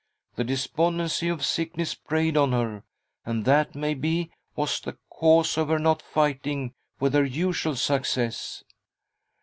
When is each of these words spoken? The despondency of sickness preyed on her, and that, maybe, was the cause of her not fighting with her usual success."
The 0.35 0.43
despondency 0.43 1.29
of 1.29 1.45
sickness 1.45 1.93
preyed 1.93 2.35
on 2.35 2.53
her, 2.53 2.81
and 3.23 3.45
that, 3.45 3.75
maybe, 3.75 4.31
was 4.55 4.79
the 4.79 4.97
cause 5.11 5.59
of 5.59 5.67
her 5.69 5.77
not 5.77 6.01
fighting 6.01 6.73
with 6.99 7.13
her 7.13 7.23
usual 7.23 7.75
success." 7.75 8.63